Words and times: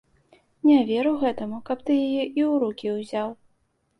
Не 0.67 0.77
веру 0.91 1.09
гэтаму, 1.23 1.59
каб 1.67 1.77
ты 1.89 1.97
яе 2.07 2.25
і 2.29 2.41
ў 2.49 2.53
рукі 2.63 2.87
ўзяў. 2.97 3.29